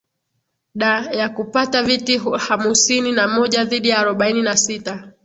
da 0.75 1.11
ya 1.11 1.29
kupata 1.29 1.83
viti 1.83 2.17
hamusini 2.37 3.11
na 3.11 3.27
moja 3.27 3.65
dhidi 3.65 3.89
ya 3.89 3.97
arobaini 3.99 4.41
na 4.41 4.57
sita 4.57 5.11